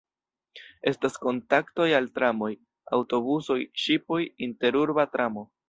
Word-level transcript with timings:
Estas 0.91 1.19
kontaktoj 1.25 1.87
al 1.99 2.09
tramoj, 2.17 2.49
aŭtobusoj, 2.99 3.61
ŝipoj, 3.85 4.21
interurba 4.51 5.11
tramo. 5.17 5.49